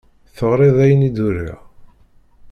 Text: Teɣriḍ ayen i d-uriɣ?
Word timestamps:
Teɣriḍ 0.35 0.77
ayen 0.83 1.07
i 1.07 1.09
d-uriɣ? 1.15 1.61